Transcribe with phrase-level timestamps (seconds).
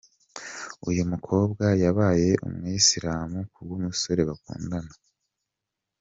[0.89, 4.95] Uyu mukobwa yabaye umuyisilamu ku bw’umusore bakundanaga.